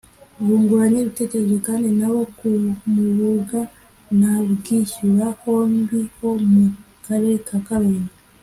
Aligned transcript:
Bunguranye 0.45 0.97
ibitekerezo 1.01 1.55
kandi 1.67 1.87
n’abo 1.99 2.21
ku 2.37 2.47
Mubuga 2.93 3.59
na 4.19 4.33
Bwishyura 4.51 5.25
hombi 5.41 5.97
ho 6.15 6.29
mu 6.51 6.65
karere 7.05 7.37
ka 7.47 7.57
Karongi 7.67 8.15